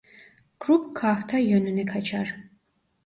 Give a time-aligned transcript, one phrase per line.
[0.59, 2.35] Grup Kahta yönüne kaçar.